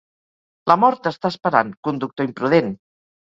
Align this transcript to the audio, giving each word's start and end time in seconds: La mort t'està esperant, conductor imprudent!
La 0.71 0.77
mort 0.83 1.03
t'està 1.07 1.29
esperant, 1.33 1.69
conductor 1.89 2.29
imprudent! 2.31 2.73